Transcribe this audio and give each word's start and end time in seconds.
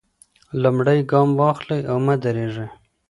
لومړی 0.61 0.99
ګام 1.11 1.29
واخلئ 1.39 1.81
او 1.91 1.97
مه 2.05 2.15
درېږئ. 2.23 2.67